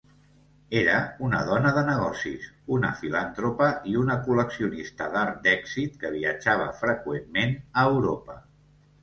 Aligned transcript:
Era 0.77 0.93
una 1.25 1.41
dona 1.49 1.73
de 1.75 1.83
negocis, 1.89 2.47
una 2.77 2.89
filantropa 3.01 3.67
i 3.91 3.93
una 4.05 4.17
col·leccionista 4.29 5.11
d'art 5.17 5.39
d'èxit 5.45 6.01
que 6.07 6.13
viatjava 6.17 6.67
freqüentment 6.81 7.55
a 7.61 7.87
Europa. 7.93 8.41